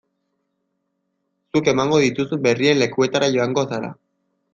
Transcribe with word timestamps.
Zuk 1.51 1.69
emango 1.73 1.99
dituzun 2.05 2.41
berrien 2.47 2.79
lekuetara 2.85 3.29
joango 3.37 3.67
zara. 3.75 3.93